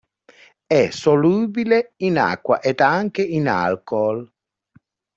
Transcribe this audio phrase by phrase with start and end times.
[0.65, 4.27] È solubile in acqua ed anche in alcool.